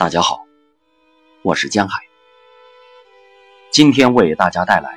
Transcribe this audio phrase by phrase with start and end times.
[0.00, 0.46] 大家好，
[1.42, 2.00] 我是江海。
[3.70, 4.88] 今天为大家带来《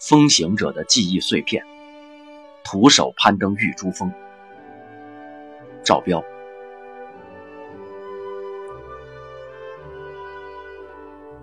[0.00, 1.62] 风行者的记忆碎片》，
[2.64, 4.10] 徒手攀登玉珠峰。
[5.84, 6.24] 赵彪。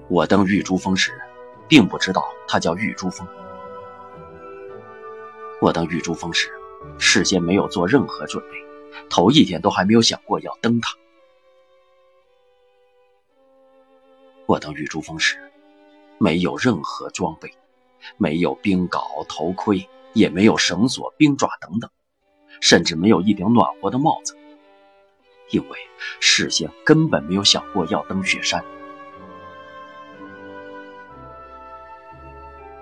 [0.10, 1.12] 我登玉珠峰时，
[1.68, 3.28] 并不知道它叫玉珠峰。
[5.62, 6.50] 我登玉珠峰时，
[6.98, 8.58] 事先没有做任何准备，
[9.08, 10.98] 头一天都还没有想过要登它。
[14.46, 15.38] 我登玉珠峰时，
[16.18, 17.54] 没有任何装备，
[18.18, 21.90] 没有冰镐、头盔，也没有绳索、冰爪等等，
[22.60, 24.36] 甚至没有一顶暖和的帽子，
[25.52, 25.78] 因为
[26.20, 28.64] 事先根本没有想过要登雪山。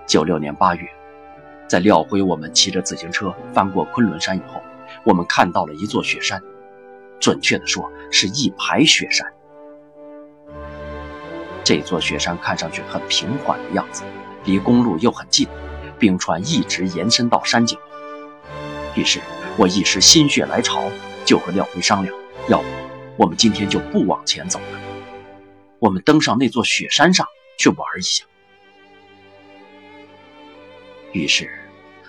[0.04, 0.88] 九六年八月，
[1.68, 4.60] 在廖辉我们骑着自行车翻过昆仑山以后，
[5.04, 6.42] 我们看到了一座雪山，
[7.20, 9.32] 准确的说，是一排雪山。
[11.64, 14.02] 这座雪山看上去很平缓的样子，
[14.44, 15.46] 离公路又很近，
[15.98, 17.78] 冰川一直延伸到山脚。
[18.96, 19.20] 于是
[19.56, 20.90] 我一时心血来潮，
[21.24, 22.14] 就和廖辉商量，
[22.48, 22.64] 要不
[23.16, 24.80] 我们今天就不往前走了，
[25.78, 28.24] 我们登上那座雪山上去玩一下。
[31.12, 31.48] 于是，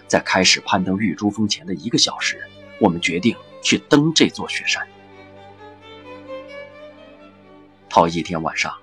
[0.07, 2.41] 在开始攀登玉珠峰前的一个小时，
[2.79, 4.85] 我们决定去登这座雪山。
[7.87, 8.73] 头一天晚上。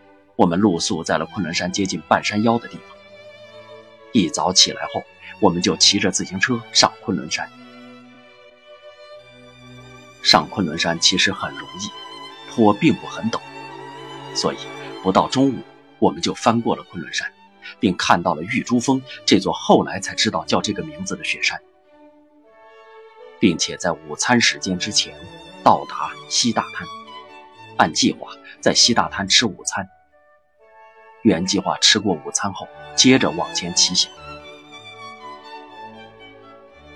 [0.40, 2.96] 我们露宿在了昆仑山接近半山腰的地方。
[4.12, 5.02] 一早起来后，
[5.38, 7.46] 我们就骑着自行车上昆仑山。
[10.22, 11.90] 上昆仑山其实很容易，
[12.50, 13.38] 坡并不很陡，
[14.34, 14.56] 所以
[15.02, 15.58] 不到中午，
[15.98, 17.30] 我们就翻过了昆仑山，
[17.78, 21.60] 并看到了玉珠峰这座后来才知道叫这个名字的雪山，
[23.38, 25.14] 并且在午餐时间之前
[25.62, 26.88] 到达西大滩，
[27.76, 28.30] 按计划
[28.62, 29.86] 在西大滩吃午餐。
[31.22, 32.66] 原计划吃过午餐后，
[32.96, 34.10] 接着往前骑行。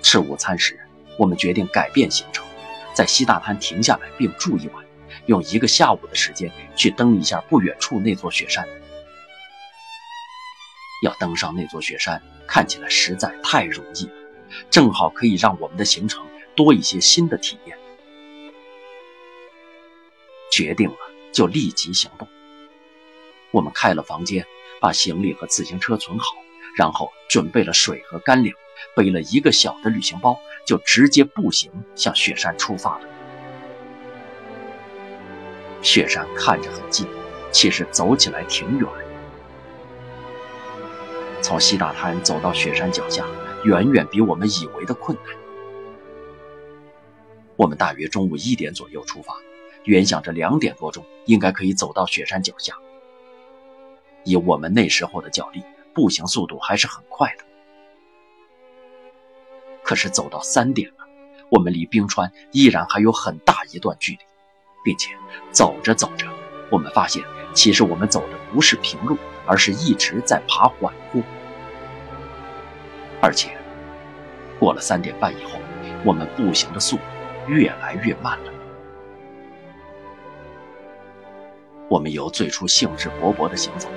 [0.01, 0.79] 吃午餐时，
[1.17, 2.45] 我们决定改变行程，
[2.93, 4.85] 在西大滩停下来并住一晚，
[5.25, 8.67] 用一个下午的时间去登一下不远处那座雪山。
[11.03, 14.13] 要登上那座雪山，看起来实在太容易了，
[14.69, 16.25] 正好可以让我们的行程
[16.55, 17.77] 多一些新的体验。
[20.51, 20.97] 决定了，
[21.33, 22.27] 就立即行动。
[23.55, 24.45] 我们开了房间，
[24.81, 26.25] 把行李和自行车存好，
[26.75, 28.53] 然后准备了水和干粮，
[28.97, 33.07] 背了一个小的旅行包，就直接步行向雪山出发了。
[35.81, 37.07] 雪山看着很近，
[37.49, 38.89] 其实走起来挺远。
[41.41, 43.25] 从西大滩走到雪山脚下，
[43.63, 45.33] 远远比我们以为的困难。
[47.55, 49.33] 我们大约中午一点左右出发，
[49.85, 52.77] 原想着两点多钟应该可以走到雪山脚下。
[54.25, 55.63] 以我们那时候的脚力，
[55.93, 57.45] 步行速度还是很快的。
[59.83, 61.05] 可是走到三点了，
[61.49, 64.19] 我们离冰川依然还有很大一段距离，
[64.83, 65.11] 并且
[65.51, 66.27] 走着走着，
[66.71, 69.15] 我们发现其实我们走的不是平路，
[69.45, 71.21] 而是一直在爬缓坡。
[73.21, 73.55] 而且
[74.59, 75.59] 过了三点半以后，
[76.03, 77.03] 我们步行的速度
[77.47, 78.51] 越来越慢了。
[81.87, 83.87] 我们由最初兴致勃勃的行走。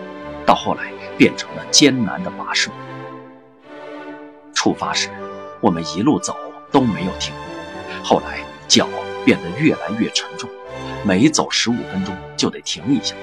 [0.48, 2.70] 到后来变成了艰难的跋涉。
[4.54, 5.10] 出发时，
[5.60, 6.34] 我们一路走
[6.72, 8.88] 都没有停过，后来脚
[9.26, 10.48] 变得越来越沉重，
[11.04, 13.14] 每走十五分钟就得停一下。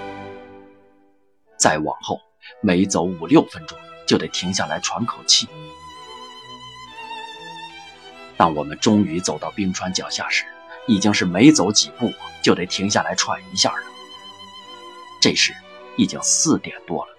[1.58, 2.22] 再往后，
[2.62, 3.76] 每走五六分钟
[4.06, 5.48] 就得停下来喘口气。
[8.38, 10.46] 当我们终于走到冰川脚下时，
[10.86, 12.14] 已经是每走几步
[12.44, 13.84] 就得停下来喘一下了。
[15.20, 15.56] 这时
[15.98, 17.15] 已经四点多了。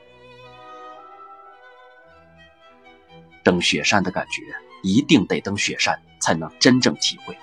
[3.46, 4.42] 登雪山的感觉，
[4.82, 7.38] 一定得登雪山才能真正体会。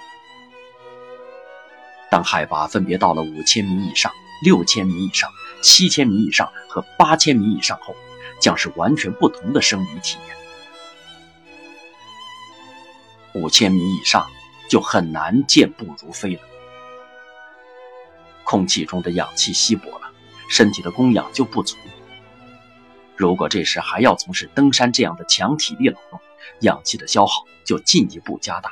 [2.12, 4.12] 当海拔分别到了五千米以上、
[4.44, 7.96] 六千米以上、七千米以上和八千米以上后，
[8.42, 10.36] 将是完全不同的生理体验。
[13.42, 14.30] 五千米以上
[14.70, 16.42] 就很难健步如飞了，
[18.44, 20.12] 空气中的氧气稀薄了，
[20.50, 21.78] 身体的供氧就不足。
[23.16, 26.20] 如果这时还要从事登山这样的强体力劳动，
[26.62, 28.72] 氧气的消耗就进一步加大，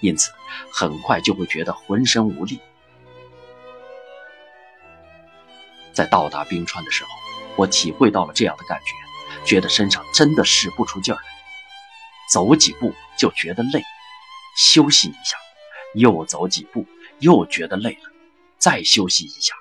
[0.00, 0.32] 因此
[0.72, 2.60] 很快就会觉得浑身无力。
[5.92, 7.10] 在到达冰川的时候，
[7.56, 11.24] 我体会到了这样的感觉，觉得身上真的使不出劲儿来，
[12.32, 13.82] 走几步就觉得累，
[14.56, 15.36] 休息一下，
[15.94, 16.86] 又走几步
[17.18, 18.10] 又觉得累了，
[18.56, 19.54] 再休息一下，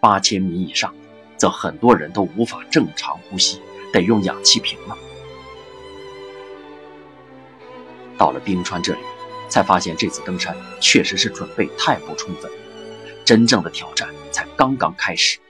[0.00, 0.94] 八千米以上，
[1.42, 3.60] 则很多人都无法正常呼吸，
[3.92, 4.96] 得用氧气瓶了。
[8.16, 9.00] 到了冰川这里，
[9.48, 12.48] 才发现这次登山确实是准备太不充分，
[13.24, 15.40] 真正的挑战才刚刚开始。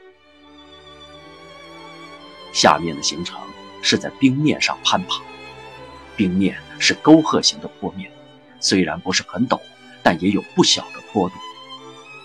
[2.55, 3.39] 下面的行程
[3.83, 5.21] 是在冰面上攀爬，
[6.17, 8.11] 冰面是沟壑型的坡面，
[8.61, 9.61] 虽然不是很陡，
[10.03, 11.35] 但也有不小的坡度。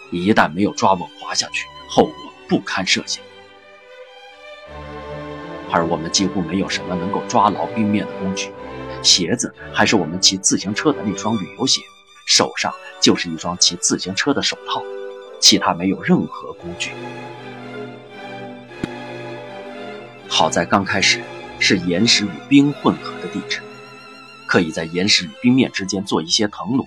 [0.10, 2.14] 一旦没有抓稳滑下去，后果
[2.48, 3.22] 不堪设想。
[5.72, 8.52] 而我们几乎没有什么能够抓牢冰面的工具，
[9.04, 11.81] 鞋子还是我们骑自行车的那双旅游鞋，
[12.25, 14.81] 手上就是一双骑自行车的手套，
[15.40, 16.92] 其他没有任何工具。
[20.30, 21.22] 好在刚开始
[21.60, 23.62] 是岩石与冰混合的地质，
[24.46, 26.86] 可以在岩石与冰面之间做一些藤萝，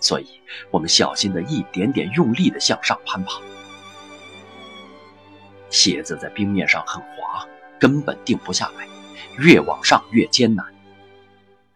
[0.00, 0.26] 所以
[0.70, 3.40] 我们小心的一点点用力的向上攀爬。
[5.70, 7.46] 鞋子在冰面上很滑，
[7.78, 8.88] 根本定不下来，
[9.38, 10.66] 越往上越艰难，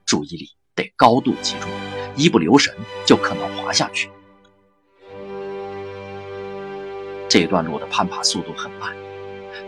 [0.06, 1.70] 注意力得高度集中，
[2.16, 2.74] 一不留神
[3.06, 4.10] 就可能滑下去。
[7.28, 8.96] 这段路的攀爬速度很慢。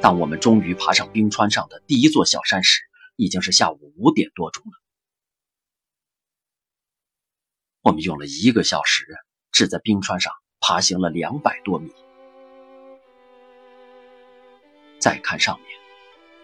[0.01, 2.83] 当我们终于爬上冰川上的第一座小山时，
[3.17, 4.73] 已经是下午五点多钟了。
[7.81, 9.07] 我们用了一个小时，
[9.51, 11.91] 只在冰川上爬行了两百多米。
[15.05, 15.79] 再看上面，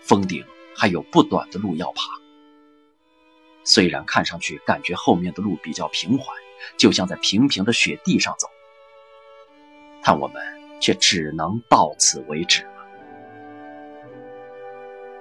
[0.02, 0.44] 峰顶
[0.76, 2.02] 还有不短的路要爬。
[3.64, 6.36] 虽然看上去感觉后面的路比较平缓，
[6.76, 8.48] 就像在平平的雪地上走，
[10.02, 10.42] 但我们
[10.78, 12.70] 却只能到此为止了。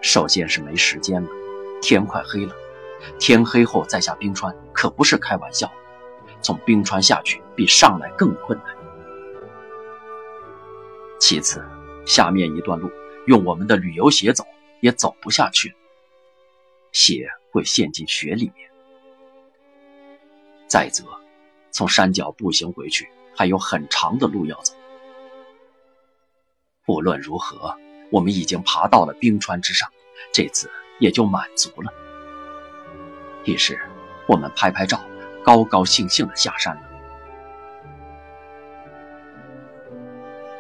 [0.01, 1.30] 首先是没时间了，
[1.81, 2.53] 天快黑了，
[3.19, 5.71] 天黑后再下冰川可不是开玩笑，
[6.42, 8.75] 从冰川下去比上来更困难。
[11.21, 11.63] 其次，
[12.06, 12.92] 下面一段路
[13.27, 14.45] 用我们的旅游鞋走
[14.80, 15.75] 也走不下去，
[16.92, 18.69] 鞋会陷进雪里面。
[20.68, 21.04] 再则，
[21.71, 24.74] 从山脚步行回去还有很长的路要走。
[26.88, 27.77] 无论如何。
[28.12, 29.88] 我们已经爬到了冰川之上，
[30.33, 30.68] 这次
[30.98, 31.94] 也就满足了。
[33.45, 33.80] 于是，
[34.27, 35.00] 我们拍拍照，
[35.44, 36.81] 高高兴兴地下山了。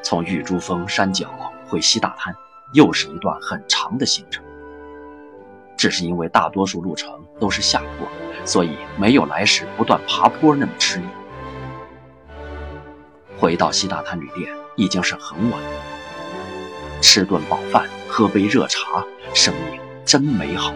[0.03, 2.35] 从玉珠峰山脚回西大滩，
[2.73, 4.43] 又是一段很长的行程。
[5.77, 8.07] 只是因为大多数路程都是下坡，
[8.45, 11.05] 所以没有来时不断爬坡那么吃力。
[13.37, 15.61] 回到西大滩旅店，已经是很晚。
[17.01, 20.73] 吃顿饱饭，喝杯热茶，生命真美好。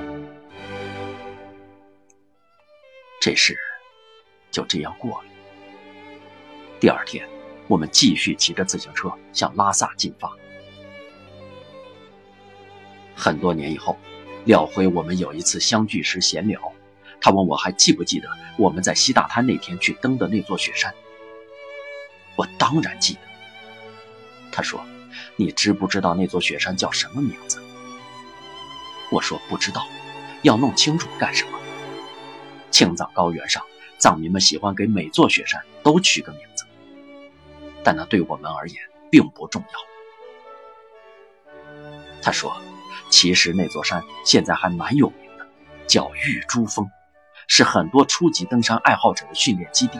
[3.19, 3.57] 这事
[4.51, 5.25] 就这样过了。
[6.79, 7.27] 第二天，
[7.67, 10.31] 我们继续骑着自行车向拉萨进发。
[13.15, 13.97] 很多年以后，
[14.45, 16.59] 廖辉我们有一次相聚时闲聊，
[17.21, 20.93] 他问我还记不记得我们在西大滩那天去登的那座雪山。
[22.35, 23.19] 我当然记得。
[24.51, 24.83] 他说。
[25.35, 27.59] 你知不知道那座雪山叫什么名字？
[29.09, 29.87] 我说不知道，
[30.43, 31.59] 要弄清楚干什么？
[32.69, 33.63] 青藏高原上，
[33.97, 36.65] 藏民们喜欢给每座雪山都取个名字，
[37.83, 38.77] 但那对我们而言
[39.09, 39.79] 并不重要。
[42.21, 42.55] 他说，
[43.09, 45.47] 其实那座山现在还蛮有名的，
[45.87, 46.89] 叫玉珠峰，
[47.47, 49.99] 是很多初级登山爱好者的训练基地。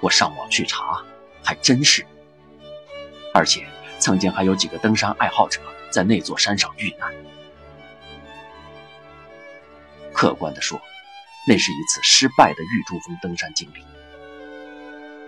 [0.00, 1.02] 我上网去查，
[1.42, 2.06] 还真是。
[3.34, 3.66] 而且，
[3.98, 7.12] 曾经还有几个登山爱好者在那座山上遇难。
[10.12, 10.80] 客观地说，
[11.46, 13.84] 那是一次失败的玉珠峰登山经历。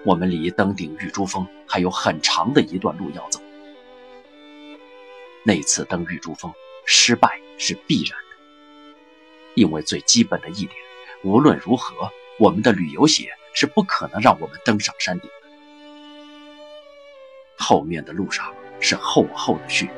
[0.05, 3.41] 我们离登顶玉珠峰还有很长的一段路要走。
[5.45, 6.53] 那次登玉珠峰
[6.87, 8.37] 失败是必然的，
[9.55, 10.71] 因为最基本的一点，
[11.25, 15.37] 无论如何，我们的旅游鞋是不可能让我们登上山顶的。
[17.57, 19.89] 后面的路上是厚厚的雪，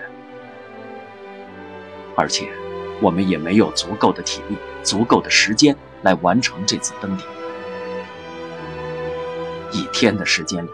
[2.16, 2.50] 而且
[3.00, 7.26] 我们也没有足够的体力、足够的时间来完成这次登顶。
[9.72, 10.70] 一天的时间里，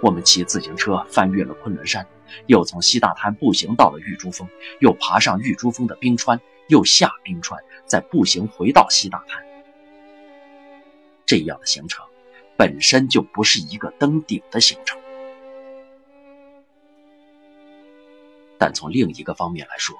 [0.00, 2.06] 我们骑自行车翻越了昆仑山，
[2.46, 4.48] 又从西大滩步行到了玉珠峰，
[4.80, 9.42] 又爬上玉珠峰的冰川，又下冰川，再步行回到西大滩。
[11.26, 12.04] 这样的行程
[12.56, 14.98] 本身就不是一个登顶的行程。
[18.58, 19.96] 但从另一个方面来说，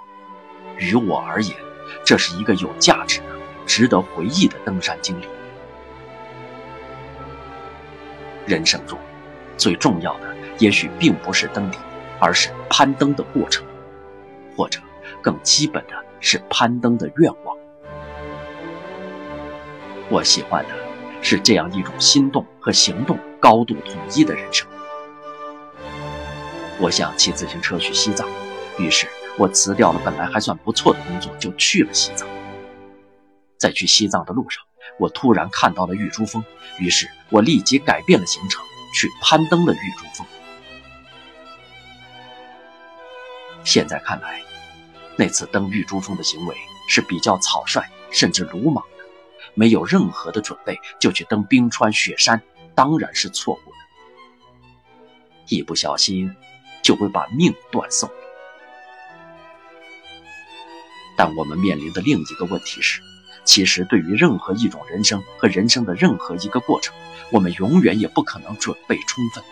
[0.79, 1.57] 于我而言，
[2.05, 3.27] 这是一个有价值的、
[3.67, 5.27] 值得回忆的登山经历。
[8.47, 8.99] 人生中，
[9.57, 11.81] 最重要的也许并不是登顶，
[12.21, 13.67] 而是攀登的过程，
[14.57, 14.81] 或者
[15.23, 17.57] 更基本的是攀登的愿望。
[20.11, 20.71] 我喜欢的
[21.23, 24.69] 是这样一种心动和行动高度统一的人生。
[26.79, 28.29] 我想骑自行车去西藏，
[28.79, 29.07] 于是
[29.39, 32.29] 我辞掉了本来还算不错的工作，就去了西藏。
[33.59, 34.63] 在去西藏的路上，
[34.99, 36.45] 我突然看到了玉珠峰，
[36.79, 38.63] 于是我立即改变了行程，
[38.95, 40.27] 去攀登了玉珠峰。
[43.65, 44.41] 现在看来，
[45.17, 46.57] 那次登玉珠峰的行为
[46.89, 49.05] 是比较草率，甚至鲁莽的，
[49.55, 52.41] 没有任何的准备就去登冰川雪山，
[52.75, 53.77] 当然是错误的。
[55.49, 56.35] 一不小心。
[56.85, 58.11] 就会把命断送。
[61.17, 63.01] 但我们面临的另一个问题是，
[63.43, 66.95] 其实对于任何一种人生和人生的任何一个过程，
[67.31, 69.43] 我们永远也不可能准备充分。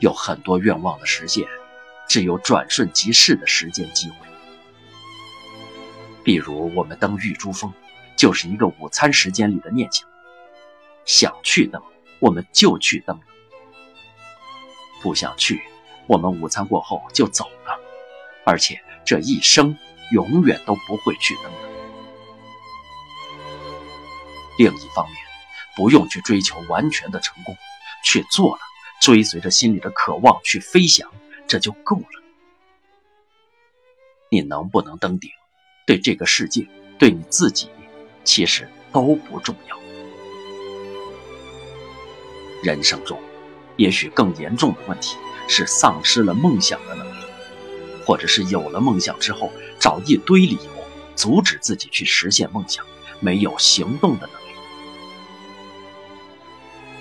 [0.00, 1.46] 有很多愿望的实现，
[2.08, 4.16] 只有转瞬即逝的时间机会。
[6.22, 7.72] 比如我们登玉珠峰，
[8.16, 10.08] 就是一个午餐时间里的念想，
[11.04, 11.82] 想去登，
[12.18, 13.20] 我们就去登。
[15.02, 15.62] 不想去，
[16.06, 17.78] 我们午餐过后就走了，
[18.46, 19.76] 而且这一生
[20.12, 21.58] 永远都不会去登的。
[24.56, 25.16] 另一方面，
[25.76, 27.54] 不用去追求完全的成功，
[28.02, 28.62] 去做了，
[29.04, 31.12] 追随着心里的渴望去飞翔，
[31.46, 32.22] 这就够了。
[34.30, 35.30] 你能不能登顶，
[35.86, 36.66] 对这个世界，
[36.98, 37.68] 对你自己，
[38.24, 39.78] 其实都不重要。
[42.62, 43.20] 人生中。
[43.76, 45.16] 也许更严重的问题
[45.48, 47.24] 是丧失了梦想的能力，
[48.06, 50.84] 或者是有了梦想之后找一堆理由
[51.14, 52.86] 阻止自己去实现梦想，
[53.20, 54.54] 没有行动的能力。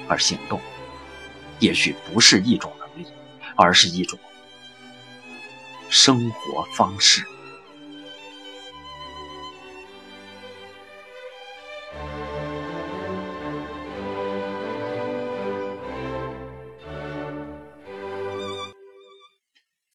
[0.10, 0.60] 而行动，
[1.63, 3.08] 也许不是一种能力，
[3.55, 4.20] 而是一种
[5.89, 7.25] 生活方式。